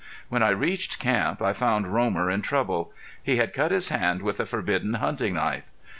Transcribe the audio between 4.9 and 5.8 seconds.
hunting knife.